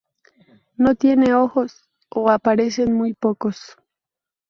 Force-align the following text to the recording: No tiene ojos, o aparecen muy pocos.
No 0.77 0.95
tiene 0.95 1.35
ojos, 1.35 1.87
o 2.09 2.31
aparecen 2.31 2.91
muy 2.91 3.13
pocos. 3.13 3.77